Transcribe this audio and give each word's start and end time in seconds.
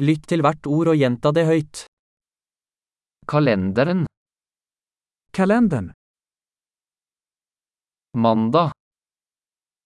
Lytt 0.00 0.24
til 0.32 0.40
hvert 0.40 0.64
ord 0.64 0.88
og 0.92 0.96
gjenta 0.96 1.28
det 1.36 1.44
høyt. 1.44 1.82
Kalenderen, 3.28 4.06
Kalendern. 5.36 5.92
mandag, 8.16 8.72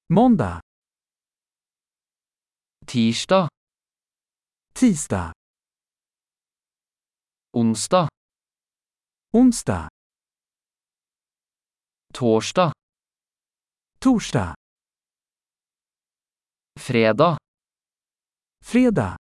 Måndag. 0.08 0.60
tirsdag, 2.86 3.48
Tisdag. 4.74 5.32
onsdag, 7.52 8.08
Onsdag. 9.32 9.88
torsdag, 12.14 12.72
Torsdag. 13.98 14.54
fredag, 16.78 17.36
Fredag. 18.62 19.23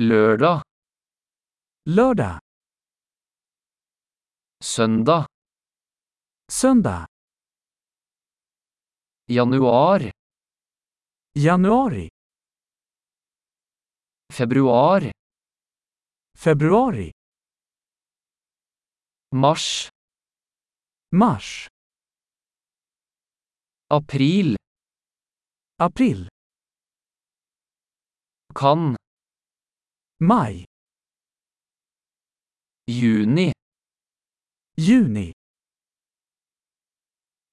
Lørdag, 0.00 0.62
Lørdag. 1.86 2.40
søndag, 4.62 5.26
Søndag. 6.50 7.06
januar, 9.28 10.00
Januari. 11.36 12.08
februar, 14.32 15.02
Februari. 16.36 17.10
mars, 19.32 19.88
Mars. 21.12 21.68
april, 23.90 24.56
April. 25.78 26.28
kan, 28.54 28.96
Maj. 30.20 30.64
juni, 32.86 33.52
Juni. 34.76 35.32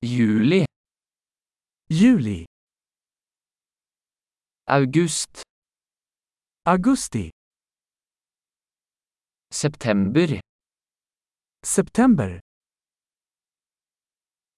juli, 0.04 0.66
Juli. 1.90 2.46
august, 4.68 5.42
Augusti. 6.66 7.32
september, 9.52 10.40
September. 11.66 12.40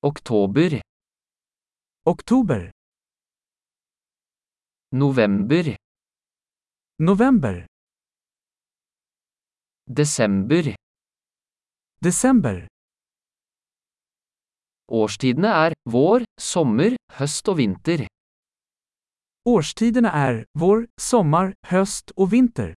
oktober, 0.04 0.82
Oktober. 2.06 2.72
november, 4.92 5.76
November. 7.00 7.66
Desember. 9.88 10.76
Desember. 12.04 12.68
Årstidene 14.88 15.48
er 15.48 15.74
vår, 15.90 16.24
sommer, 16.40 16.96
høst 17.20 17.50
og 17.52 17.58
vinter. 17.60 18.06
Årstidene 19.44 20.08
er 20.08 20.44
vår, 20.56 20.86
sommer, 21.00 21.52
høst 21.68 22.16
og 22.16 22.32
vinter. 22.32 22.74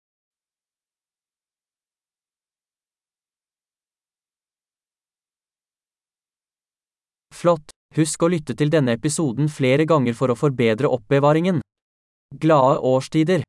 Flott! 7.30 7.70
Husk 7.96 8.26
å 8.26 8.32
lytte 8.34 8.58
til 8.58 8.72
denne 8.74 8.98
episoden 8.98 9.48
flere 9.48 9.86
ganger 9.88 10.18
for 10.18 10.34
å 10.34 10.36
forbedre 10.36 10.90
oppbevaringen. 10.92 11.62
Glade 12.42 12.82
årstider! 12.82 13.46